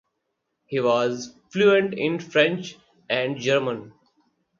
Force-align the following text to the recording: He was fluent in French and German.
He 0.65 0.79
was 0.79 1.35
fluent 1.51 1.93
in 1.93 2.17
French 2.17 2.75
and 3.07 3.37
German. 3.37 3.93